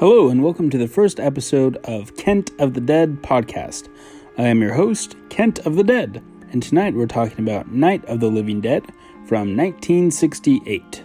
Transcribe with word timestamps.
Hello, 0.00 0.28
and 0.28 0.42
welcome 0.42 0.70
to 0.70 0.76
the 0.76 0.88
first 0.88 1.20
episode 1.20 1.76
of 1.84 2.16
Kent 2.16 2.50
of 2.58 2.74
the 2.74 2.80
Dead 2.80 3.22
podcast. 3.22 3.88
I 4.36 4.48
am 4.48 4.60
your 4.60 4.74
host, 4.74 5.14
Kent 5.28 5.60
of 5.60 5.76
the 5.76 5.84
Dead, 5.84 6.20
and 6.50 6.60
tonight 6.60 6.94
we're 6.94 7.06
talking 7.06 7.38
about 7.48 7.70
Night 7.70 8.04
of 8.06 8.18
the 8.18 8.26
Living 8.26 8.60
Dead 8.60 8.82
from 9.28 9.56
1968. 9.56 11.04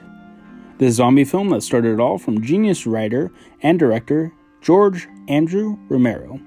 This 0.80 0.96
zombie 0.96 1.24
film 1.24 1.50
that 1.50 1.62
started 1.62 1.94
it 1.94 2.00
all 2.00 2.18
from 2.18 2.42
genius 2.42 2.88
writer 2.88 3.32
and 3.62 3.78
director 3.78 4.34
George 4.60 5.08
Andrew 5.28 5.78
Romero. 5.88 6.40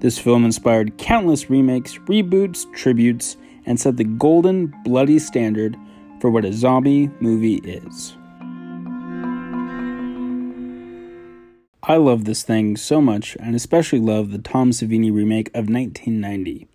This 0.00 0.18
film 0.18 0.44
inspired 0.44 0.98
countless 0.98 1.48
remakes, 1.48 1.96
reboots, 2.00 2.70
tributes, 2.74 3.38
and 3.64 3.80
set 3.80 3.96
the 3.96 4.04
golden, 4.04 4.66
bloody 4.84 5.18
standard 5.18 5.78
for 6.20 6.30
what 6.30 6.44
a 6.44 6.52
zombie 6.52 7.08
movie 7.20 7.56
is. 7.64 8.18
I 11.90 11.96
love 11.96 12.24
this 12.24 12.44
thing 12.44 12.76
so 12.76 13.00
much, 13.00 13.36
and 13.40 13.56
especially 13.56 13.98
love 13.98 14.30
the 14.30 14.38
Tom 14.38 14.70
Savini 14.70 15.12
remake 15.12 15.48
of 15.48 15.68
1990. 15.68 16.68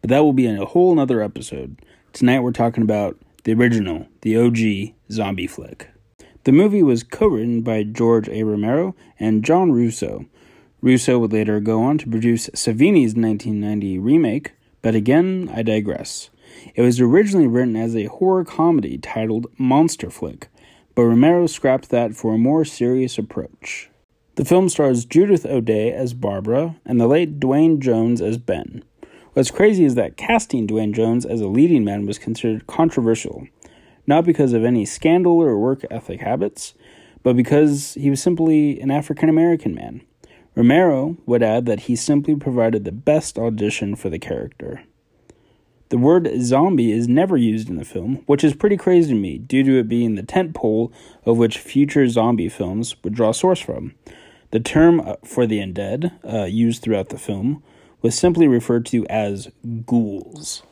But 0.00 0.08
that 0.08 0.20
will 0.20 0.32
be 0.32 0.46
in 0.46 0.58
a 0.58 0.64
whole 0.64 0.94
nother 0.94 1.20
episode. 1.20 1.78
Tonight 2.14 2.40
we're 2.40 2.52
talking 2.52 2.82
about 2.82 3.18
the 3.44 3.52
original, 3.52 4.06
the 4.22 4.34
OG 4.34 4.94
zombie 5.12 5.46
flick. 5.46 5.90
The 6.44 6.52
movie 6.52 6.82
was 6.82 7.02
co 7.02 7.26
written 7.26 7.60
by 7.60 7.82
George 7.82 8.30
A. 8.30 8.44
Romero 8.44 8.96
and 9.20 9.44
John 9.44 9.72
Russo. 9.72 10.24
Russo 10.80 11.18
would 11.18 11.34
later 11.34 11.60
go 11.60 11.82
on 11.82 11.98
to 11.98 12.08
produce 12.08 12.48
Savini's 12.54 13.14
1990 13.14 13.98
remake, 13.98 14.52
but 14.80 14.94
again, 14.94 15.50
I 15.54 15.62
digress. 15.62 16.30
It 16.74 16.80
was 16.80 16.98
originally 16.98 17.46
written 17.46 17.76
as 17.76 17.94
a 17.94 18.06
horror 18.06 18.46
comedy 18.46 18.96
titled 18.96 19.48
Monster 19.58 20.08
Flick, 20.08 20.48
but 20.94 21.02
Romero 21.02 21.46
scrapped 21.46 21.90
that 21.90 22.16
for 22.16 22.32
a 22.32 22.38
more 22.38 22.64
serious 22.64 23.18
approach. 23.18 23.90
The 24.42 24.48
film 24.48 24.68
stars 24.68 25.04
Judith 25.04 25.46
O'Dea 25.46 25.92
as 25.92 26.14
Barbara 26.14 26.74
and 26.84 27.00
the 27.00 27.06
late 27.06 27.38
Duane 27.38 27.80
Jones 27.80 28.20
as 28.20 28.38
Ben. 28.38 28.82
What's 29.34 29.52
crazy 29.52 29.84
is 29.84 29.94
that 29.94 30.16
casting 30.16 30.66
Duane 30.66 30.92
Jones 30.92 31.24
as 31.24 31.40
a 31.40 31.46
leading 31.46 31.84
man 31.84 32.06
was 32.06 32.18
considered 32.18 32.66
controversial, 32.66 33.46
not 34.04 34.24
because 34.24 34.52
of 34.52 34.64
any 34.64 34.84
scandal 34.84 35.40
or 35.40 35.56
work 35.56 35.84
ethic 35.92 36.22
habits, 36.22 36.74
but 37.22 37.36
because 37.36 37.94
he 37.94 38.10
was 38.10 38.20
simply 38.20 38.80
an 38.80 38.90
African 38.90 39.28
American 39.28 39.76
man. 39.76 40.00
Romero 40.56 41.16
would 41.24 41.44
add 41.44 41.64
that 41.66 41.82
he 41.82 41.94
simply 41.94 42.34
provided 42.34 42.84
the 42.84 42.90
best 42.90 43.38
audition 43.38 43.94
for 43.94 44.10
the 44.10 44.18
character. 44.18 44.82
The 45.90 45.98
word 45.98 46.28
zombie 46.40 46.90
is 46.90 47.06
never 47.06 47.36
used 47.36 47.68
in 47.68 47.76
the 47.76 47.84
film, 47.84 48.24
which 48.26 48.42
is 48.42 48.54
pretty 48.54 48.76
crazy 48.76 49.12
to 49.12 49.20
me 49.20 49.38
due 49.38 49.62
to 49.62 49.78
it 49.78 49.88
being 49.88 50.16
the 50.16 50.24
tent 50.24 50.52
pole 50.52 50.92
of 51.24 51.38
which 51.38 51.58
future 51.58 52.08
zombie 52.08 52.48
films 52.48 52.96
would 53.04 53.14
draw 53.14 53.30
source 53.30 53.60
from. 53.60 53.94
The 54.52 54.60
term 54.60 55.00
uh, 55.00 55.16
for 55.24 55.46
the 55.46 55.60
undead, 55.60 56.12
uh, 56.30 56.44
used 56.44 56.82
throughout 56.82 57.08
the 57.08 57.18
film, 57.18 57.62
was 58.02 58.18
simply 58.18 58.46
referred 58.46 58.84
to 58.86 59.06
as 59.06 59.50
ghouls. 59.86 60.62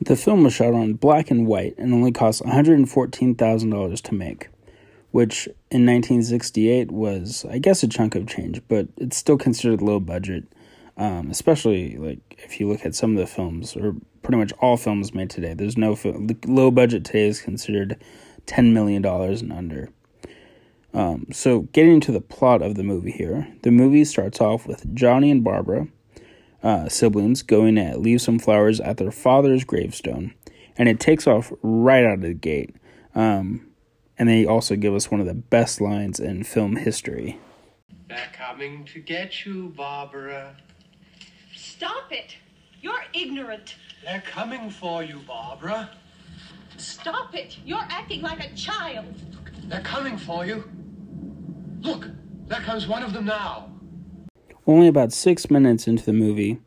The 0.00 0.14
film 0.14 0.44
was 0.44 0.54
shot 0.54 0.72
on 0.72 0.94
black 0.94 1.32
and 1.32 1.44
white 1.44 1.74
and 1.76 1.92
only 1.92 2.12
cost 2.12 2.42
$114,000 2.44 4.02
to 4.02 4.14
make, 4.14 4.48
which 5.10 5.46
in 5.70 5.84
1968 5.84 6.92
was, 6.92 7.44
I 7.50 7.58
guess, 7.58 7.82
a 7.82 7.88
chunk 7.88 8.14
of 8.14 8.28
change, 8.28 8.62
but 8.68 8.86
it's 8.98 9.16
still 9.16 9.38
considered 9.38 9.82
low 9.82 9.98
budget, 9.98 10.44
um, 10.96 11.28
especially 11.28 11.96
like 11.96 12.36
if 12.38 12.60
you 12.60 12.68
look 12.68 12.86
at 12.86 12.94
some 12.94 13.12
of 13.12 13.18
the 13.18 13.26
films, 13.26 13.76
or 13.76 13.96
pretty 14.22 14.38
much 14.38 14.52
all 14.60 14.76
films 14.76 15.12
made 15.12 15.30
today. 15.30 15.54
There's 15.54 15.76
no 15.76 15.98
low 16.46 16.70
budget 16.70 17.04
today 17.04 17.26
is 17.26 17.40
considered 17.40 17.96
$10 18.46 18.72
million 18.72 19.04
and 19.04 19.52
under. 19.52 19.90
Um, 20.94 21.26
so, 21.32 21.62
getting 21.72 21.94
into 21.94 22.12
the 22.12 22.20
plot 22.20 22.62
of 22.62 22.76
the 22.76 22.84
movie 22.84 23.10
here, 23.10 23.48
the 23.62 23.72
movie 23.72 24.04
starts 24.04 24.40
off 24.40 24.66
with 24.66 24.94
Johnny 24.94 25.28
and 25.28 25.42
Barbara, 25.42 25.88
uh, 26.62 26.88
siblings, 26.88 27.42
going 27.42 27.74
to 27.74 27.98
leave 27.98 28.20
some 28.20 28.38
flowers 28.38 28.78
at 28.80 28.98
their 28.98 29.10
father's 29.10 29.64
gravestone, 29.64 30.34
and 30.78 30.88
it 30.88 31.00
takes 31.00 31.26
off 31.26 31.52
right 31.62 32.04
out 32.04 32.14
of 32.14 32.20
the 32.20 32.32
gate. 32.32 32.76
Um, 33.12 33.66
and 34.16 34.28
they 34.28 34.46
also 34.46 34.76
give 34.76 34.94
us 34.94 35.10
one 35.10 35.20
of 35.20 35.26
the 35.26 35.34
best 35.34 35.80
lines 35.80 36.20
in 36.20 36.44
film 36.44 36.76
history. 36.76 37.40
They're 38.08 38.30
coming 38.32 38.84
to 38.86 39.00
get 39.00 39.44
you, 39.44 39.72
Barbara. 39.76 40.54
Stop 41.56 42.12
it! 42.12 42.36
You're 42.80 43.02
ignorant. 43.12 43.74
They're 44.04 44.22
coming 44.24 44.70
for 44.70 45.02
you, 45.02 45.18
Barbara. 45.26 45.90
Stop 46.76 47.34
it! 47.34 47.58
You're 47.64 47.86
acting 47.90 48.22
like 48.22 48.44
a 48.44 48.54
child. 48.54 49.06
They're 49.64 49.80
coming 49.80 50.16
for 50.16 50.46
you. 50.46 50.62
Look, 51.84 52.08
there 52.46 52.62
comes 52.62 52.88
one 52.88 53.02
of 53.02 53.12
them 53.12 53.26
now. 53.26 53.70
Only 54.66 54.88
about 54.88 55.12
six 55.12 55.50
minutes 55.50 55.86
into 55.86 56.02
the 56.02 56.14
movie, 56.14 56.58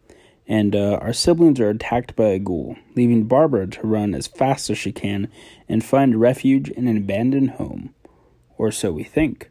and 0.48 0.76
uh, 0.76 1.00
our 1.02 1.12
siblings 1.12 1.60
are 1.60 1.72
attacked 1.72 2.16
by 2.16 2.26
a 2.26 2.40
ghoul, 2.40 2.76
leaving 2.96 3.24
Barbara 3.24 3.66
to 3.66 3.88
run 3.88 4.14
as 4.14 4.28
fast 4.28 4.70
as 4.70 4.78
she 4.78 4.92
can 4.92 5.28
and 5.68 5.84
find 5.84 6.22
refuge 6.22 6.70
in 6.70 6.88
an 6.88 6.98
abandoned 6.98 7.52
home. 7.52 7.96
Or 8.60 8.72
so 8.72 8.92
we 8.92 9.04
think. 9.04 9.50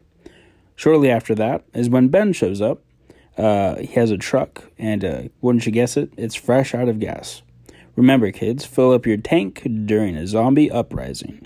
Shortly 0.77 1.11
after 1.11 1.35
that 1.35 1.65
is 1.73 1.89
when 1.89 2.07
Ben 2.07 2.31
shows 2.31 2.61
up. 2.61 2.81
Uh, 3.37 3.75
he 3.75 3.87
has 3.87 4.09
a 4.09 4.17
truck, 4.17 4.71
and 4.77 5.03
uh, 5.03 5.23
wouldn't 5.41 5.65
you 5.65 5.73
guess 5.73 5.97
it, 5.97 6.13
it's 6.15 6.33
fresh 6.33 6.73
out 6.73 6.87
of 6.87 7.01
gas. 7.01 7.41
Remember, 7.97 8.31
kids, 8.31 8.63
fill 8.63 8.93
up 8.93 9.05
your 9.05 9.17
tank 9.17 9.67
during 9.85 10.15
a 10.15 10.27
zombie 10.27 10.71
uprising. 10.71 11.45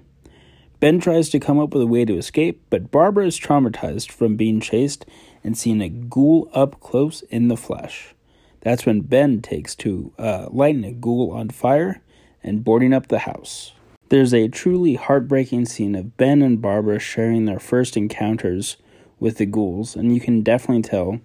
Ben 0.81 0.99
tries 0.99 1.29
to 1.29 1.39
come 1.39 1.59
up 1.59 1.75
with 1.75 1.83
a 1.83 1.87
way 1.87 2.05
to 2.05 2.17
escape, 2.17 2.59
but 2.71 2.89
Barbara 2.89 3.27
is 3.27 3.39
traumatized 3.39 4.09
from 4.11 4.35
being 4.35 4.59
chased 4.59 5.05
and 5.43 5.55
seeing 5.55 5.79
a 5.79 5.89
ghoul 5.89 6.49
up 6.55 6.79
close 6.79 7.21
in 7.29 7.49
the 7.49 7.55
flesh. 7.55 8.15
That's 8.61 8.83
when 8.83 9.01
Ben 9.01 9.43
takes 9.43 9.75
to 9.75 10.11
uh, 10.17 10.47
lighting 10.49 10.83
a 10.83 10.91
ghoul 10.91 11.33
on 11.33 11.49
fire 11.49 12.01
and 12.41 12.63
boarding 12.63 12.93
up 12.93 13.09
the 13.09 13.19
house. 13.19 13.73
There's 14.09 14.33
a 14.33 14.47
truly 14.47 14.95
heartbreaking 14.95 15.67
scene 15.67 15.93
of 15.93 16.17
Ben 16.17 16.41
and 16.41 16.59
Barbara 16.59 16.97
sharing 16.97 17.45
their 17.45 17.59
first 17.59 17.95
encounters 17.95 18.77
with 19.19 19.37
the 19.37 19.45
ghouls, 19.45 19.95
and 19.95 20.15
you 20.15 20.19
can 20.19 20.41
definitely 20.41 20.81
tell 20.81 21.21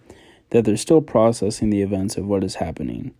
that 0.50 0.66
they're 0.66 0.77
still 0.77 1.00
processing 1.00 1.71
the 1.71 1.81
events 1.81 2.19
of 2.19 2.27
what 2.27 2.45
is 2.45 2.56
happening. 2.56 3.15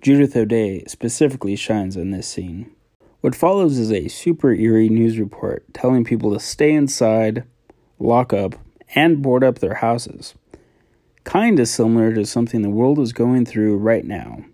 Judith 0.00 0.36
O'Dea 0.36 0.84
specifically 0.86 1.56
shines 1.56 1.96
in 1.96 2.12
this 2.12 2.28
scene. 2.28 2.70
What 3.22 3.36
follows 3.36 3.78
is 3.78 3.92
a 3.92 4.08
super 4.08 4.52
eerie 4.52 4.88
news 4.88 5.16
report 5.16 5.64
telling 5.72 6.02
people 6.02 6.32
to 6.32 6.40
stay 6.40 6.72
inside, 6.72 7.44
lock 8.00 8.32
up, 8.32 8.56
and 8.96 9.22
board 9.22 9.44
up 9.44 9.60
their 9.60 9.74
houses. 9.74 10.34
Kind 11.22 11.60
of 11.60 11.68
similar 11.68 12.12
to 12.14 12.26
something 12.26 12.62
the 12.62 12.68
world 12.68 12.98
is 12.98 13.12
going 13.12 13.46
through 13.46 13.76
right 13.76 14.04
now. 14.04 14.44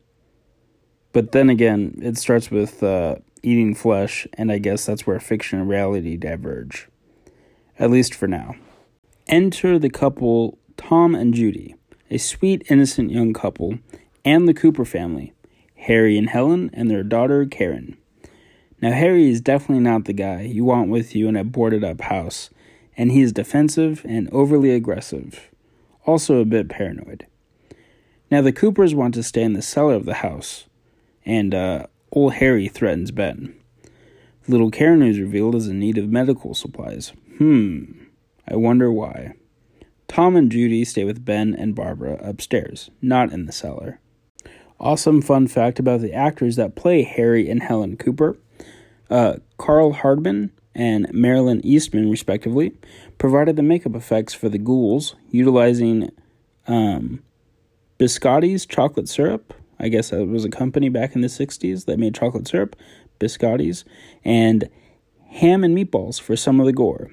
But 1.15 1.33
then 1.33 1.49
again, 1.49 1.99
it 2.03 2.19
starts 2.19 2.51
with 2.51 2.83
uh, 2.83 3.17
eating 3.43 3.75
flesh, 3.75 4.27
and 4.35 4.53
I 4.53 4.59
guess 4.59 4.85
that's 4.85 5.07
where 5.07 5.19
fiction 5.19 5.61
and 5.61 5.69
reality 5.71 6.19
diverge. 6.19 6.89
At 7.79 7.91
least 7.91 8.15
for 8.15 8.29
now. 8.29 8.55
Enter 9.29 9.79
the 9.79 9.89
couple 9.89 10.59
Tom 10.77 11.15
and 11.15 11.33
Judy, 11.33 11.75
a 12.11 12.19
sweet, 12.19 12.65
innocent 12.69 13.13
young 13.13 13.33
couple, 13.33 13.79
and 14.27 14.47
the 14.47 14.53
Cooper 14.53 14.85
family, 14.85 15.33
Harry 15.75 16.19
and 16.19 16.29
Helen, 16.29 16.69
and 16.75 16.91
their 16.91 17.03
daughter 17.03 17.47
Karen. 17.47 17.98
Now, 18.81 18.93
Harry 18.93 19.29
is 19.29 19.41
definitely 19.41 19.83
not 19.83 20.05
the 20.05 20.13
guy 20.13 20.43
you 20.43 20.65
want 20.65 20.89
with 20.89 21.15
you 21.15 21.29
in 21.29 21.37
a 21.37 21.43
boarded 21.43 21.83
up 21.83 22.01
house, 22.03 22.51
and 22.97 23.11
he 23.11 23.23
is 23.23 23.33
defensive 23.33 24.05
and 24.09 24.29
overly 24.31 24.71
aggressive, 24.71 25.51
also 26.05 26.41
a 26.41 26.45
bit 26.45 26.69
paranoid. 26.69 27.27
Now, 28.31 28.41
the 28.41 28.53
Coopers 28.53 28.95
want 28.95 29.15
to 29.15 29.23
stay 29.23 29.43
in 29.43 29.55
the 29.55 29.63
cellar 29.63 29.95
of 29.95 30.05
the 30.05 30.15
house, 30.15 30.67
and 31.25 31.55
uh, 31.55 31.87
old 32.13 32.35
Harry 32.35 32.69
threatens 32.69 33.11
Ben. 33.11 33.55
Little 34.47 34.71
Karen 34.71 35.03
is 35.03 35.19
revealed 35.19 35.57
as 35.57 35.67
in 35.67 35.79
need 35.79 35.99
of 35.99 36.09
medical 36.09 36.55
supplies. 36.55 37.13
Hmm, 37.39 38.05
I 38.47 38.57
wonder 38.57 38.93
why. 38.93 39.35
Tom 40.07 40.37
and 40.37 40.51
Judy 40.51 40.85
stay 40.85 41.05
with 41.05 41.25
Ben 41.25 41.55
and 41.55 41.75
Barbara 41.75 42.19
upstairs, 42.23 42.91
not 43.03 43.33
in 43.33 43.47
the 43.47 43.53
cellar. 43.53 44.01
Awesome 44.81 45.21
fun 45.21 45.49
fact 45.49 45.79
about 45.79 46.01
the 46.01 46.15
actors 46.15 46.57
that 46.57 46.77
play 46.77 47.03
Harry 47.03 47.51
and 47.51 47.63
Helen 47.63 47.97
Cooper 47.97 48.39
uh, 49.11 49.37
Karl 49.57 49.93
Hardman 49.93 50.51
and 50.75 51.13
Marilyn 51.13 51.61
Eastman, 51.65 52.11
respectively, 52.11 52.73
provided 53.19 53.57
the 53.57 53.63
makeup 53.63 53.95
effects 53.95 54.35
for 54.35 54.49
the 54.49 54.59
ghouls, 54.59 55.17
utilizing 55.31 56.11
um, 56.67 57.23
Biscotti's 57.99 58.65
chocolate 58.65 59.09
syrup. 59.09 59.55
I 59.81 59.89
guess 59.89 60.11
that 60.11 60.27
was 60.27 60.45
a 60.45 60.51
company 60.51 60.89
back 60.89 61.15
in 61.15 61.21
the 61.21 61.29
60s 61.29 61.87
that 61.87 61.99
made 61.99 62.15
chocolate 62.15 62.49
syrup, 62.49 62.77
Biscotti's, 63.21 63.85
and 64.25 64.69
ham 65.31 65.65
and 65.65 65.77
meatballs 65.77 66.21
for 66.21 66.37
some 66.37 66.61
of 66.61 66.67
the 66.67 66.73
gore. 66.73 67.11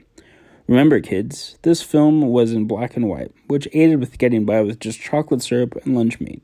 Remember, 0.67 0.99
kids, 0.99 1.57
this 1.61 1.83
film 1.83 2.21
was 2.21 2.51
in 2.51 2.65
black 2.65 2.95
and 2.95 3.07
white, 3.07 3.31
which 3.47 3.67
aided 3.71 3.99
with 3.99 4.17
getting 4.17 4.45
by 4.45 4.61
with 4.61 4.79
just 4.79 4.99
chocolate 4.99 5.43
syrup 5.43 5.75
and 5.83 5.95
lunch 5.95 6.19
meat. 6.19 6.43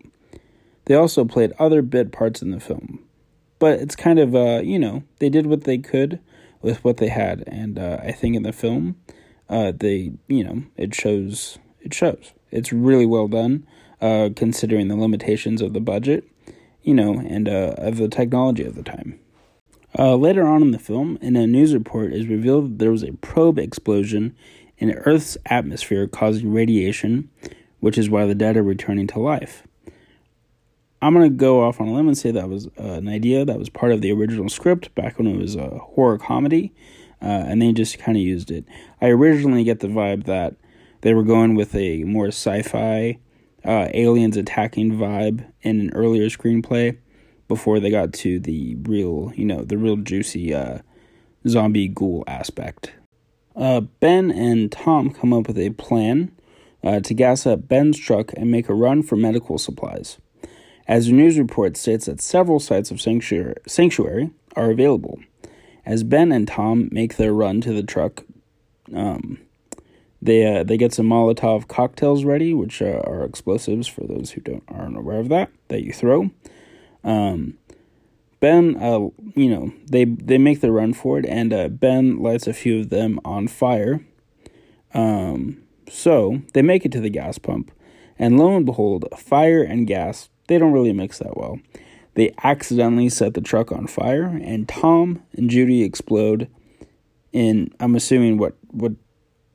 They 0.85 0.95
also 0.95 1.25
played 1.25 1.53
other 1.57 1.81
bit 1.81 2.11
parts 2.11 2.41
in 2.41 2.51
the 2.51 2.59
film, 2.59 2.99
but 3.61 3.79
it's 3.79 3.95
kind 3.95 4.17
of 4.17 4.35
uh, 4.35 4.59
you 4.63 4.79
know 4.79 5.03
they 5.19 5.29
did 5.29 5.45
what 5.45 5.65
they 5.65 5.77
could 5.77 6.19
with 6.63 6.83
what 6.83 6.97
they 6.97 7.09
had, 7.09 7.43
and 7.47 7.77
uh, 7.77 7.99
I 8.03 8.11
think 8.11 8.35
in 8.35 8.43
the 8.43 8.51
film, 8.51 8.97
uh, 9.47 9.71
they 9.73 10.11
you 10.27 10.43
know 10.43 10.63
it 10.75 10.93
shows 10.95 11.59
it 11.79 11.93
shows 11.93 12.33
It's 12.49 12.73
really 12.73 13.05
well 13.05 13.27
done, 13.27 13.65
uh, 14.01 14.29
considering 14.35 14.87
the 14.87 14.95
limitations 14.95 15.61
of 15.61 15.73
the 15.73 15.79
budget, 15.79 16.25
you 16.81 16.95
know, 16.95 17.19
and 17.19 17.47
uh, 17.47 17.75
of 17.77 17.97
the 17.97 18.09
technology 18.09 18.63
of 18.63 18.75
the 18.75 18.83
time. 18.83 19.19
Uh, 19.97 20.15
later 20.15 20.47
on 20.47 20.63
in 20.63 20.71
the 20.71 20.79
film, 20.79 21.19
in 21.21 21.35
a 21.35 21.45
news 21.45 21.73
report, 21.73 22.13
is 22.13 22.25
revealed 22.25 22.65
that 22.65 22.79
there 22.79 22.91
was 22.91 23.03
a 23.03 23.13
probe 23.13 23.59
explosion 23.59 24.35
in 24.79 24.91
Earth's 24.91 25.37
atmosphere 25.45 26.07
causing 26.07 26.51
radiation, 26.51 27.29
which 27.79 27.97
is 27.97 28.09
why 28.09 28.25
the 28.25 28.33
dead 28.33 28.57
are 28.57 28.63
returning 28.63 29.05
to 29.05 29.19
life. 29.19 29.67
I'm 31.01 31.15
to 31.15 31.29
go 31.29 31.63
off 31.63 31.81
on 31.81 31.87
a 31.87 31.93
limb 31.93 32.07
and 32.07 32.17
say 32.17 32.29
that 32.31 32.47
was 32.47 32.67
uh, 32.79 32.83
an 32.83 33.07
idea 33.07 33.43
that 33.43 33.57
was 33.57 33.69
part 33.69 33.91
of 33.91 34.01
the 34.01 34.11
original 34.11 34.49
script 34.49 34.93
back 34.93 35.17
when 35.17 35.27
it 35.27 35.37
was 35.37 35.55
a 35.55 35.69
horror 35.69 36.19
comedy, 36.19 36.73
uh, 37.21 37.25
and 37.25 37.59
they 37.59 37.71
just 37.73 37.97
kind 37.97 38.17
of 38.17 38.23
used 38.23 38.51
it. 38.51 38.65
I 39.01 39.07
originally 39.07 39.63
get 39.63 39.79
the 39.79 39.87
vibe 39.87 40.25
that 40.25 40.55
they 41.01 41.15
were 41.15 41.23
going 41.23 41.55
with 41.55 41.73
a 41.73 42.03
more 42.03 42.27
sci 42.27 42.61
fi, 42.61 43.17
uh, 43.65 43.87
aliens 43.93 44.37
attacking 44.37 44.91
vibe 44.91 45.51
in 45.61 45.79
an 45.79 45.89
earlier 45.93 46.27
screenplay 46.29 46.97
before 47.47 47.79
they 47.79 47.89
got 47.89 48.13
to 48.13 48.39
the 48.39 48.75
real, 48.83 49.31
you 49.35 49.45
know, 49.45 49.63
the 49.63 49.79
real 49.79 49.97
juicy 49.97 50.53
uh, 50.53 50.79
zombie 51.47 51.87
ghoul 51.87 52.23
aspect. 52.27 52.93
Uh, 53.55 53.81
ben 53.81 54.31
and 54.31 54.71
Tom 54.71 55.09
come 55.09 55.33
up 55.33 55.47
with 55.47 55.57
a 55.57 55.71
plan 55.71 56.31
uh, 56.83 56.99
to 56.99 57.13
gas 57.15 57.47
up 57.47 57.67
Ben's 57.67 57.97
truck 57.97 58.31
and 58.37 58.51
make 58.51 58.69
a 58.69 58.73
run 58.73 59.01
for 59.01 59.15
medical 59.15 59.57
supplies 59.57 60.17
as 60.91 61.05
the 61.05 61.13
news 61.13 61.39
report 61.39 61.77
states 61.77 62.07
that 62.07 62.19
several 62.19 62.59
sites 62.59 62.91
of 62.91 62.99
sanctuary, 62.99 63.55
sanctuary 63.65 64.29
are 64.57 64.71
available. 64.71 65.21
As 65.85 66.03
Ben 66.03 66.33
and 66.33 66.45
Tom 66.45 66.89
make 66.91 67.15
their 67.15 67.31
run 67.31 67.61
to 67.61 67.71
the 67.71 67.81
truck, 67.81 68.25
um, 68.93 69.39
they 70.21 70.45
uh, 70.45 70.65
they 70.65 70.75
get 70.75 70.93
some 70.93 71.07
Molotov 71.07 71.69
cocktails 71.69 72.25
ready, 72.25 72.53
which 72.53 72.81
uh, 72.81 73.01
are 73.05 73.23
explosives 73.23 73.87
for 73.87 74.05
those 74.05 74.31
who 74.31 74.41
don't 74.41 74.63
aren't 74.67 74.97
aware 74.97 75.19
of 75.19 75.29
that 75.29 75.49
that 75.69 75.81
you 75.81 75.93
throw. 75.93 76.29
Um, 77.05 77.57
ben, 78.41 78.75
uh, 78.75 79.07
you 79.33 79.49
know, 79.49 79.71
they 79.89 80.03
they 80.03 80.37
make 80.37 80.59
the 80.59 80.73
run 80.73 80.91
for 80.91 81.17
it, 81.17 81.25
and 81.25 81.53
uh, 81.53 81.69
Ben 81.69 82.17
lights 82.17 82.47
a 82.47 82.53
few 82.53 82.81
of 82.81 82.89
them 82.89 83.17
on 83.23 83.47
fire. 83.47 84.05
Um, 84.93 85.63
so 85.89 86.41
they 86.53 86.61
make 86.61 86.83
it 86.85 86.91
to 86.91 86.99
the 86.99 87.09
gas 87.09 87.37
pump, 87.37 87.71
and 88.19 88.37
lo 88.37 88.57
and 88.57 88.65
behold, 88.65 89.05
fire 89.17 89.63
and 89.63 89.87
gas 89.87 90.27
they 90.51 90.57
don't 90.57 90.73
really 90.73 90.91
mix 90.91 91.19
that 91.19 91.37
well. 91.37 91.61
They 92.15 92.35
accidentally 92.43 93.07
set 93.07 93.35
the 93.35 93.41
truck 93.41 93.71
on 93.71 93.87
fire, 93.87 94.25
and 94.25 94.67
Tom 94.67 95.23
and 95.31 95.49
Judy 95.49 95.81
explode 95.81 96.49
in, 97.31 97.73
I'm 97.79 97.95
assuming, 97.95 98.37
what 98.37 98.57
would 98.73 98.97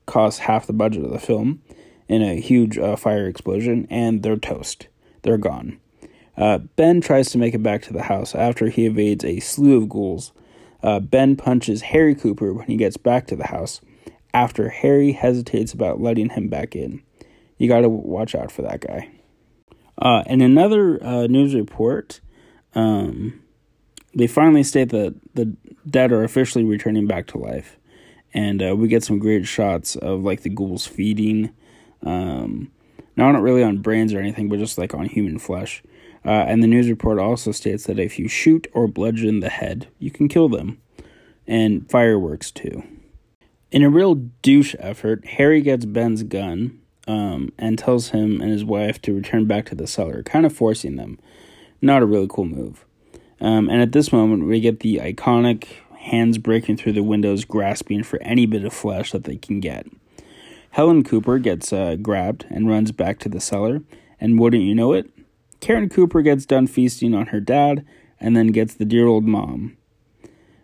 cost 0.06 0.40
half 0.40 0.66
the 0.66 0.72
budget 0.72 1.04
of 1.04 1.10
the 1.10 1.18
film 1.18 1.60
in 2.08 2.22
a 2.22 2.40
huge 2.40 2.78
uh, 2.78 2.96
fire 2.96 3.26
explosion, 3.26 3.86
and 3.90 4.22
they're 4.22 4.38
toast. 4.38 4.88
They're 5.20 5.36
gone. 5.36 5.78
Uh, 6.34 6.58
ben 6.76 7.02
tries 7.02 7.30
to 7.32 7.38
make 7.38 7.52
it 7.52 7.62
back 7.62 7.82
to 7.82 7.92
the 7.92 8.04
house 8.04 8.34
after 8.34 8.70
he 8.70 8.86
evades 8.86 9.22
a 9.22 9.40
slew 9.40 9.76
of 9.76 9.90
ghouls. 9.90 10.32
Uh, 10.82 10.98
ben 10.98 11.36
punches 11.36 11.82
Harry 11.82 12.14
Cooper 12.14 12.54
when 12.54 12.68
he 12.68 12.78
gets 12.78 12.96
back 12.96 13.26
to 13.26 13.36
the 13.36 13.48
house 13.48 13.82
after 14.32 14.70
Harry 14.70 15.12
hesitates 15.12 15.74
about 15.74 16.00
letting 16.00 16.30
him 16.30 16.48
back 16.48 16.74
in. 16.74 17.02
You 17.58 17.68
gotta 17.68 17.90
watch 17.90 18.34
out 18.34 18.50
for 18.50 18.62
that 18.62 18.80
guy. 18.80 19.10
Uh, 19.98 20.22
in 20.26 20.40
another 20.40 21.02
uh, 21.02 21.26
news 21.26 21.54
report, 21.54 22.20
um, 22.74 23.42
they 24.14 24.26
finally 24.26 24.62
state 24.62 24.90
that 24.90 25.14
the 25.34 25.56
dead 25.88 26.12
are 26.12 26.24
officially 26.24 26.64
returning 26.64 27.06
back 27.06 27.26
to 27.28 27.38
life, 27.38 27.78
and 28.34 28.62
uh, 28.62 28.76
we 28.76 28.88
get 28.88 29.04
some 29.04 29.18
great 29.18 29.46
shots 29.46 29.96
of 29.96 30.22
like 30.22 30.42
the 30.42 30.50
ghouls 30.50 30.86
feeding. 30.86 31.52
Um, 32.02 32.70
now, 33.16 33.32
not 33.32 33.42
really 33.42 33.62
on 33.62 33.78
brains 33.78 34.12
or 34.12 34.18
anything, 34.18 34.48
but 34.48 34.58
just 34.58 34.76
like 34.76 34.94
on 34.94 35.06
human 35.06 35.38
flesh. 35.38 35.82
Uh, 36.24 36.44
and 36.48 36.62
the 36.62 36.66
news 36.66 36.90
report 36.90 37.18
also 37.18 37.52
states 37.52 37.84
that 37.84 37.98
if 37.98 38.18
you 38.18 38.28
shoot 38.28 38.66
or 38.72 38.88
bludgeon 38.88 39.40
the 39.40 39.48
head, 39.48 39.88
you 39.98 40.10
can 40.10 40.28
kill 40.28 40.48
them, 40.48 40.80
and 41.46 41.88
fireworks 41.90 42.50
too. 42.50 42.82
In 43.70 43.82
a 43.82 43.90
real 43.90 44.14
douche 44.14 44.74
effort, 44.78 45.26
Harry 45.26 45.60
gets 45.62 45.84
Ben's 45.84 46.22
gun 46.22 46.80
um, 47.06 47.52
and 47.58 47.78
tells 47.78 48.08
him 48.08 48.40
and 48.40 48.50
his 48.50 48.64
wife 48.64 49.00
to 49.02 49.14
return 49.14 49.46
back 49.46 49.66
to 49.66 49.74
the 49.74 49.86
cellar, 49.86 50.22
kind 50.22 50.46
of 50.46 50.52
forcing 50.52 50.96
them. 50.96 51.18
Not 51.80 52.02
a 52.02 52.06
really 52.06 52.26
cool 52.28 52.44
move. 52.44 52.84
Um, 53.40 53.68
and 53.68 53.82
at 53.82 53.92
this 53.92 54.12
moment, 54.12 54.46
we 54.46 54.60
get 54.60 54.80
the 54.80 54.96
iconic 54.96 55.66
hands 55.98 56.38
breaking 56.38 56.76
through 56.76 56.92
the 56.92 57.02
windows, 57.02 57.44
grasping 57.44 58.02
for 58.02 58.20
any 58.22 58.46
bit 58.46 58.64
of 58.64 58.72
flesh 58.72 59.12
that 59.12 59.24
they 59.24 59.36
can 59.36 59.60
get. 59.60 59.86
Helen 60.70 61.04
Cooper 61.04 61.38
gets 61.38 61.72
uh, 61.72 61.96
grabbed 61.96 62.46
and 62.50 62.68
runs 62.68 62.92
back 62.92 63.18
to 63.20 63.28
the 63.28 63.40
cellar, 63.40 63.82
and 64.20 64.38
wouldn't 64.38 64.62
you 64.62 64.74
know 64.74 64.92
it, 64.92 65.10
Karen 65.60 65.88
Cooper 65.88 66.22
gets 66.22 66.46
done 66.46 66.66
feasting 66.66 67.14
on 67.14 67.26
her 67.26 67.40
dad 67.40 67.84
and 68.20 68.36
then 68.36 68.48
gets 68.48 68.74
the 68.74 68.84
dear 68.84 69.06
old 69.06 69.24
mom. 69.24 69.76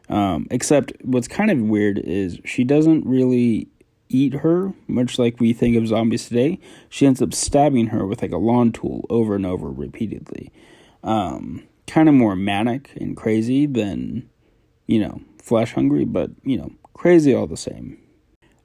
Um, 0.08 0.46
except 0.50 0.92
what's 1.02 1.28
kind 1.28 1.50
of 1.50 1.58
weird 1.60 1.98
is 1.98 2.38
she 2.44 2.64
doesn't 2.64 3.06
really 3.06 3.68
eat 4.12 4.34
her, 4.34 4.72
much 4.86 5.18
like 5.18 5.40
we 5.40 5.52
think 5.52 5.76
of 5.76 5.88
zombies 5.88 6.28
today, 6.28 6.58
she 6.88 7.06
ends 7.06 7.22
up 7.22 7.34
stabbing 7.34 7.88
her 7.88 8.06
with 8.06 8.22
like 8.22 8.32
a 8.32 8.36
lawn 8.38 8.72
tool 8.72 9.06
over 9.10 9.34
and 9.34 9.46
over 9.46 9.70
repeatedly. 9.70 10.52
Um, 11.02 11.66
kind 11.86 12.08
of 12.08 12.14
more 12.14 12.36
manic 12.36 12.92
and 12.96 13.16
crazy 13.16 13.66
than, 13.66 14.28
you 14.86 15.00
know, 15.00 15.20
flesh 15.42 15.72
hungry, 15.72 16.04
but, 16.04 16.30
you 16.42 16.56
know, 16.56 16.70
crazy 16.94 17.34
all 17.34 17.46
the 17.46 17.56
same. 17.56 17.98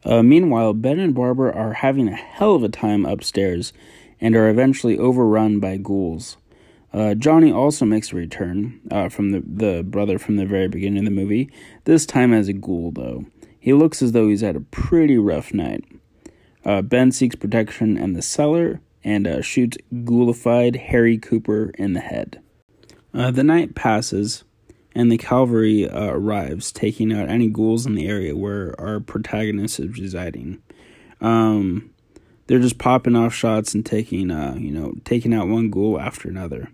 Uh, 0.04 0.22
meanwhile, 0.22 0.74
Ben 0.74 1.00
and 1.00 1.16
Barbara 1.16 1.54
are 1.54 1.74
having 1.74 2.08
a 2.08 2.16
hell 2.16 2.56
of 2.56 2.64
a 2.64 2.70
time 2.70 3.06
upstairs 3.06 3.74
and 4.22 4.36
are 4.36 4.50
eventually 4.50 4.98
overrun 4.98 5.60
by 5.60 5.78
ghouls. 5.78 6.38
Uh, 6.94 7.14
Johnny 7.14 7.52
also 7.52 7.86
makes 7.86 8.14
a 8.14 8.16
return 8.16 8.80
uh, 8.90 9.10
from 9.10 9.32
the, 9.32 9.44
the 9.46 9.84
brother 9.84 10.18
from 10.18 10.38
the 10.38 10.46
very 10.46 10.68
beginning 10.68 11.00
of 11.00 11.06
the 11.06 11.12
movie, 11.12 11.52
this 11.84 12.06
time 12.06 12.34
as 12.34 12.48
a 12.48 12.54
ghoul, 12.54 12.92
though. 12.92 13.26
He 13.68 13.74
looks 13.74 14.02
as 14.02 14.14
though 14.14 14.30
he's 14.30 14.40
had 14.40 14.56
a 14.56 14.62
pretty 14.62 15.18
rough 15.18 15.54
night. 15.54 15.84
Uh, 16.64 16.82
ben 16.82 17.12
seeks 17.12 17.36
protection 17.36 17.98
in 17.98 18.14
the 18.14 18.22
cellar 18.22 18.80
and 19.04 19.28
uh, 19.28 19.42
shoots 19.42 19.78
ghoulified 19.94 20.78
Harry 20.78 21.18
Cooper 21.18 21.72
in 21.78 21.92
the 21.92 22.00
head. 22.00 22.42
Uh, 23.14 23.30
the 23.30 23.44
night 23.44 23.76
passes, 23.76 24.46
and 24.96 25.12
the 25.12 25.18
cavalry 25.18 25.86
uh, 25.86 26.12
arrives, 26.12 26.72
taking 26.72 27.12
out 27.12 27.28
any 27.28 27.50
ghouls 27.50 27.86
in 27.86 27.96
the 27.96 28.08
area 28.08 28.38
where 28.38 28.74
our 28.80 29.02
protagonist 29.02 29.82
is 29.82 30.00
residing. 30.00 30.64
Um, 31.20 31.90
they're 32.46 32.60
just 32.60 32.78
popping 32.78 33.18
off 33.18 33.34
shots 33.34 33.76
and 33.76 33.86
taking, 33.86 34.32
uh, 34.32 34.56
you 34.58 34.72
know, 34.72 34.94
taking 35.04 35.34
out 35.34 35.50
one 35.50 35.72
ghoul 35.72 36.00
after 36.00 36.30
another. 36.30 36.72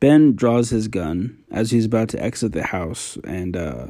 Ben 0.00 0.34
draws 0.34 0.70
his 0.70 0.88
gun 0.88 1.44
as 1.52 1.70
he's 1.70 1.84
about 1.84 2.08
to 2.08 2.20
exit 2.20 2.50
the 2.50 2.64
house, 2.64 3.16
and 3.22 3.56
uh, 3.56 3.86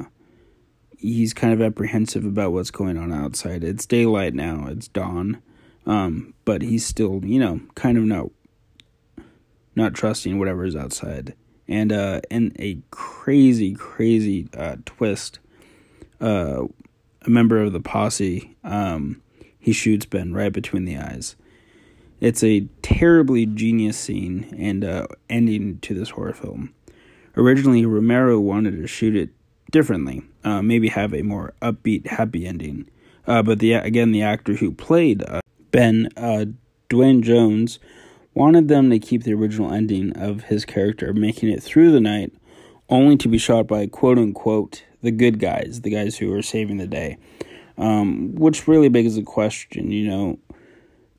he's 0.97 1.33
kind 1.33 1.53
of 1.53 1.61
apprehensive 1.61 2.25
about 2.25 2.51
what's 2.51 2.71
going 2.71 2.97
on 2.97 3.13
outside. 3.13 3.63
It's 3.63 3.85
daylight 3.85 4.33
now, 4.33 4.67
it's 4.67 4.87
dawn. 4.87 5.41
Um, 5.85 6.33
but 6.43 6.61
he's 6.61 6.85
still, 6.85 7.21
you 7.23 7.39
know, 7.39 7.61
kind 7.75 7.97
of 7.97 8.03
not 8.03 8.29
not 9.75 9.93
trusting 9.93 10.37
whatever 10.37 10.65
is 10.65 10.75
outside. 10.75 11.33
And 11.67 11.93
uh 11.93 12.21
in 12.29 12.53
a 12.59 12.79
crazy, 12.91 13.73
crazy 13.73 14.49
uh 14.57 14.77
twist, 14.85 15.39
uh 16.19 16.63
a 17.21 17.29
member 17.29 17.61
of 17.61 17.73
the 17.73 17.79
posse, 17.79 18.55
um, 18.63 19.21
he 19.59 19.73
shoots 19.73 20.05
Ben 20.05 20.33
right 20.33 20.51
between 20.51 20.85
the 20.85 20.97
eyes. 20.97 21.35
It's 22.19 22.43
a 22.43 22.61
terribly 22.81 23.45
genius 23.45 23.97
scene 23.97 24.55
and 24.57 24.83
uh, 24.83 25.07
ending 25.29 25.79
to 25.79 25.93
this 25.93 26.11
horror 26.11 26.33
film. 26.33 26.73
Originally, 27.35 27.85
Romero 27.85 28.39
wanted 28.39 28.71
to 28.71 28.87
shoot 28.87 29.15
it 29.15 29.29
differently, 29.71 30.23
uh, 30.43 30.61
maybe 30.61 30.89
have 30.89 31.13
a 31.13 31.21
more 31.21 31.53
upbeat, 31.61 32.07
happy 32.07 32.45
ending. 32.45 32.89
Uh, 33.25 33.43
but 33.43 33.59
the 33.59 33.73
again, 33.73 34.11
the 34.11 34.21
actor 34.21 34.53
who 34.55 34.71
played 34.71 35.23
uh, 35.23 35.41
Ben, 35.71 36.09
uh, 36.15 36.45
Duane 36.89 37.21
Jones, 37.21 37.79
wanted 38.33 38.67
them 38.67 38.89
to 38.89 38.99
keep 38.99 39.23
the 39.23 39.33
original 39.33 39.71
ending 39.73 40.13
of 40.17 40.45
his 40.45 40.63
character 40.63 41.13
making 41.13 41.49
it 41.49 41.61
through 41.61 41.91
the 41.91 41.99
night, 41.99 42.31
only 42.89 43.17
to 43.17 43.27
be 43.27 43.37
shot 43.37 43.67
by 43.67 43.87
quote 43.87 44.17
unquote 44.17 44.83
the 45.01 45.11
good 45.11 45.39
guys, 45.39 45.81
the 45.81 45.89
guys 45.89 46.17
who 46.17 46.33
are 46.33 46.41
saving 46.41 46.77
the 46.77 46.87
day. 46.87 47.17
Um, 47.77 48.33
which 48.33 48.67
really 48.67 48.89
begs 48.89 49.15
the 49.15 49.21
question, 49.21 49.91
you 49.91 50.07
know, 50.07 50.39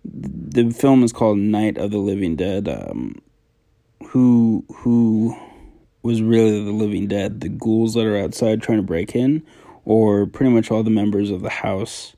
the 0.05 0.71
film 0.71 1.05
is 1.05 1.13
called 1.13 1.39
Night 1.39 1.79
of 1.79 1.93
the 1.93 1.99
Living 1.99 2.35
Dead. 2.35 2.69
Um, 2.69 3.21
who 4.09 4.65
who 4.69 5.37
was 6.03 6.23
really 6.23 6.65
the 6.65 6.73
living 6.73 7.07
dead, 7.09 7.41
the 7.41 7.49
ghouls 7.49 7.95
that 7.95 8.07
are 8.07 8.17
outside 8.17 8.63
trying 8.63 8.79
to 8.79 8.83
break 8.83 9.15
in, 9.15 9.45
or 9.85 10.27
pretty 10.27 10.53
much 10.53 10.71
all 10.71 10.83
the 10.83 10.91
members 10.91 11.31
of 11.31 11.43
the 11.43 11.51
house 11.51 12.15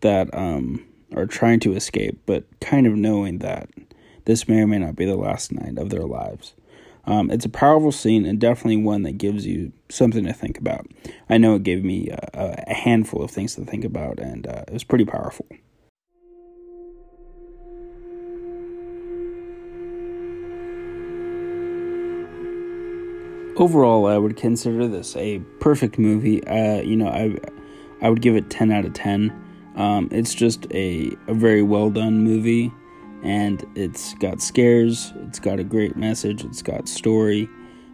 that 0.00 0.32
um, 0.34 0.84
are 1.14 1.26
trying 1.26 1.60
to 1.60 1.74
escape, 1.74 2.18
but 2.26 2.44
kind 2.60 2.86
of 2.86 2.94
knowing 2.94 3.38
that 3.38 3.68
this 4.24 4.48
may 4.48 4.60
or 4.60 4.66
may 4.66 4.78
not 4.78 4.96
be 4.96 5.04
the 5.04 5.16
last 5.16 5.52
night 5.52 5.78
of 5.78 5.90
their 5.90 6.04
lives. 6.04 6.54
Um, 7.04 7.30
it's 7.30 7.44
a 7.44 7.50
powerful 7.50 7.90
scene 7.90 8.24
and 8.24 8.38
definitely 8.38 8.76
one 8.76 9.02
that 9.02 9.18
gives 9.18 9.44
you 9.44 9.72
something 9.88 10.24
to 10.24 10.32
think 10.32 10.58
about. 10.58 10.86
I 11.28 11.38
know 11.38 11.56
it 11.56 11.64
gave 11.64 11.82
me 11.82 12.08
a, 12.10 12.64
a 12.68 12.74
handful 12.74 13.22
of 13.22 13.30
things 13.30 13.56
to 13.56 13.64
think 13.64 13.84
about, 13.84 14.20
and 14.20 14.46
uh, 14.46 14.64
it 14.68 14.72
was 14.72 14.84
pretty 14.84 15.04
powerful. 15.04 15.46
Overall, 23.56 24.06
I 24.06 24.18
would 24.18 24.36
consider 24.36 24.86
this 24.86 25.16
a 25.16 25.40
perfect 25.60 25.98
movie. 25.98 26.44
Uh, 26.46 26.80
you 26.80 26.96
know, 26.96 27.08
I 27.08 27.36
I 28.00 28.10
would 28.10 28.22
give 28.22 28.36
it 28.36 28.50
ten 28.50 28.70
out 28.70 28.84
of 28.84 28.92
ten. 28.92 29.32
Um, 29.76 30.08
it's 30.10 30.34
just 30.34 30.66
a 30.72 31.16
a 31.28 31.34
very 31.34 31.62
well 31.62 31.90
done 31.90 32.22
movie, 32.24 32.72
and 33.22 33.64
it's 33.74 34.14
got 34.14 34.40
scares. 34.40 35.12
It's 35.26 35.38
got 35.38 35.58
a 35.58 35.64
great 35.64 35.96
message. 35.96 36.44
It's 36.44 36.62
got 36.62 36.88
story. 36.88 37.48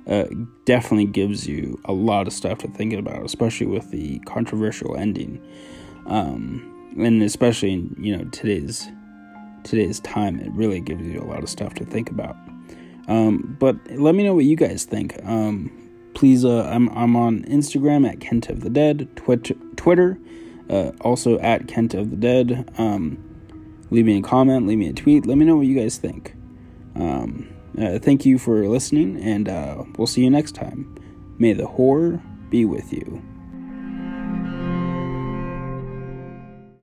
Uh, 0.06 0.24
definitely 0.64 1.04
gives 1.04 1.46
you 1.46 1.78
a 1.84 1.92
lot 1.92 2.26
of 2.26 2.32
stuff 2.32 2.58
to 2.58 2.68
think 2.68 2.94
about, 2.94 3.24
especially 3.24 3.66
with 3.66 3.90
the 3.90 4.18
controversial 4.20 4.96
ending, 4.96 5.38
um, 6.06 6.94
and 6.98 7.22
especially 7.22 7.72
in 7.72 7.94
you 7.98 8.16
know 8.16 8.24
today's 8.30 8.88
today's 9.64 10.00
time, 10.00 10.40
it 10.40 10.50
really 10.52 10.80
gives 10.80 11.04
you 11.04 11.20
a 11.20 11.26
lot 11.26 11.42
of 11.42 11.48
stuff 11.48 11.74
to 11.74 11.84
think 11.84 12.10
about. 12.10 12.36
Um, 13.08 13.56
but 13.58 13.76
let 13.90 14.14
me 14.14 14.22
know 14.22 14.34
what 14.34 14.44
you 14.44 14.54
guys 14.54 14.84
think. 14.84 15.18
Um, 15.24 15.72
please, 16.14 16.44
uh, 16.44 16.64
I'm 16.64 16.88
I'm 16.90 17.16
on 17.16 17.42
Instagram 17.44 18.08
at 18.08 18.20
Kent 18.20 18.48
of 18.50 18.60
the 18.60 18.70
Dead, 18.70 19.08
Twitter, 19.16 20.18
uh, 20.68 20.92
also 21.00 21.38
at 21.38 21.66
Kent 21.66 21.94
of 21.94 22.10
the 22.10 22.16
Dead. 22.16 22.70
Um, 22.78 23.18
leave 23.90 24.04
me 24.04 24.18
a 24.18 24.22
comment, 24.22 24.66
leave 24.66 24.78
me 24.78 24.88
a 24.88 24.92
tweet. 24.92 25.26
Let 25.26 25.38
me 25.38 25.46
know 25.46 25.56
what 25.56 25.66
you 25.66 25.78
guys 25.80 25.96
think. 25.96 26.34
Um, 26.94 27.48
uh, 27.80 27.98
thank 27.98 28.26
you 28.26 28.38
for 28.38 28.68
listening, 28.68 29.20
and 29.22 29.48
uh, 29.48 29.84
we'll 29.96 30.06
see 30.06 30.22
you 30.22 30.30
next 30.30 30.52
time. 30.52 30.94
May 31.38 31.52
the 31.52 31.66
horror 31.66 32.20
be 32.50 32.64
with 32.64 32.92
you. 32.92 33.22